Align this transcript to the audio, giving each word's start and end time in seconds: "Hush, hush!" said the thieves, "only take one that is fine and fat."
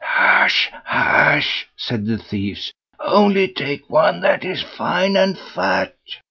"Hush, 0.03 0.71
hush!" 0.83 1.67
said 1.77 2.07
the 2.07 2.17
thieves, 2.17 2.73
"only 3.01 3.47
take 3.47 3.87
one 3.87 4.21
that 4.21 4.43
is 4.43 4.63
fine 4.63 5.15
and 5.15 5.37
fat." 5.37 5.93